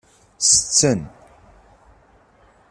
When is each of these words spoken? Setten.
Setten. 0.39 1.09